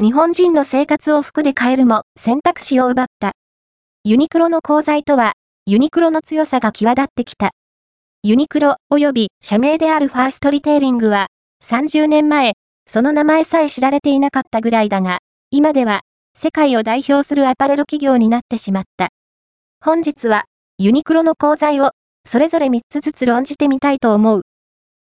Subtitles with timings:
[0.00, 3.32] 日本人の生活を服で変えるも選択肢を奪った。
[4.04, 5.32] ユニクロの功罪とは、
[5.66, 7.50] ユニクロの強さが際立ってきた。
[8.22, 11.26] ユニクロ及び社名であるファーストリテイリングは、
[11.64, 12.52] 30年前、
[12.88, 15.18] その名前さえ知られていなかったぐらいだが、
[15.50, 16.02] 今では、
[16.36, 19.08] 世界を代表するアパレル企業になってしまった。
[19.84, 20.44] 本日は、
[20.78, 21.90] ユニクロの功罪を、
[22.24, 24.42] それぞれ3つずつ論じてみたいと思う。